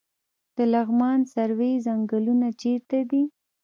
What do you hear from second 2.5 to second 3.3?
چیرته دي؟